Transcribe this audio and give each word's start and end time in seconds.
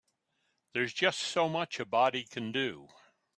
There's 0.73 0.93
just 0.95 1.19
so 1.19 1.47
much 1.47 1.79
a 1.79 1.85
body 1.85 2.23
can 2.23 2.51
do. 2.51 2.89